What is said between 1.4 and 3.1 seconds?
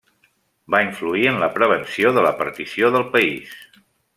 la prevenció de la partició del